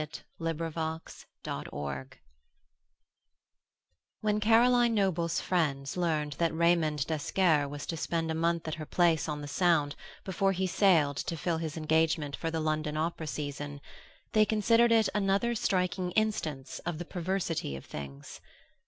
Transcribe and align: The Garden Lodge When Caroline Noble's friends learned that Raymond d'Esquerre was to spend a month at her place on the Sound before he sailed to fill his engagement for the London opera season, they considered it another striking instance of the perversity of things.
The 0.39 0.53
Garden 0.55 0.99
Lodge 1.55 2.13
When 4.21 4.39
Caroline 4.39 4.95
Noble's 4.95 5.39
friends 5.39 5.95
learned 5.95 6.33
that 6.39 6.55
Raymond 6.55 7.05
d'Esquerre 7.05 7.67
was 7.69 7.85
to 7.85 7.95
spend 7.95 8.31
a 8.31 8.33
month 8.33 8.67
at 8.67 8.73
her 8.81 8.85
place 8.87 9.29
on 9.29 9.41
the 9.41 9.47
Sound 9.47 9.95
before 10.23 10.53
he 10.53 10.65
sailed 10.65 11.17
to 11.17 11.37
fill 11.37 11.59
his 11.59 11.77
engagement 11.77 12.35
for 12.35 12.49
the 12.49 12.59
London 12.59 12.97
opera 12.97 13.27
season, 13.27 13.79
they 14.31 14.43
considered 14.43 14.91
it 14.91 15.07
another 15.13 15.53
striking 15.53 16.09
instance 16.13 16.79
of 16.79 16.97
the 16.97 17.05
perversity 17.05 17.75
of 17.75 17.85
things. 17.85 18.41